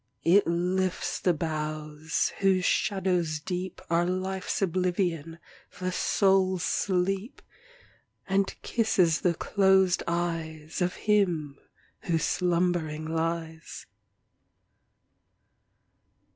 It 0.25 0.47
lifts 0.47 1.19
the 1.19 1.31
boughs, 1.31 2.33
whose 2.39 2.65
shadows 2.65 3.39
deep 3.39 3.83
Are 3.87 4.03
Life's 4.03 4.59
oblivion, 4.59 5.37
the 5.79 5.91
soul's 5.91 6.63
sleep, 6.63 7.39
And 8.27 8.59
kisses 8.63 9.21
the 9.21 9.35
closed 9.35 10.01
eyes 10.07 10.81
Of 10.81 10.95
him, 11.05 11.59
who 12.05 12.17
slumbering 12.17 13.05
lies. 13.05 13.85